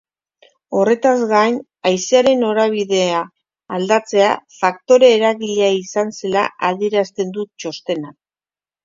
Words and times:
Horretaz 0.77 1.17
gain, 1.31 1.57
haizearen 1.89 2.39
norabidea 2.43 3.19
aldatzea 3.77 4.31
faktore 4.61 5.11
eragilea 5.19 5.69
izan 5.83 6.11
zela 6.21 6.47
adierazten 6.71 7.37
du 7.37 7.45
txostenak. 7.53 8.17